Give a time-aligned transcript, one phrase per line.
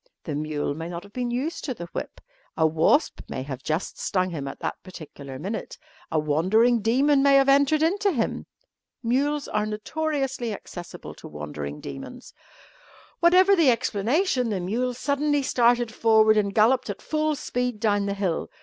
[0.23, 2.19] The mule may not have been used to the whip;
[2.57, 5.77] a wasp may have just stung him at that particular minute;
[6.09, 8.47] a wandering demon may have entered into him.
[9.03, 12.33] Mules are notoriously accessible to wandering demons.
[13.19, 18.15] Whatever the explanation, the mule suddenly started forward and galloped at full speed down the
[18.15, 18.49] hill.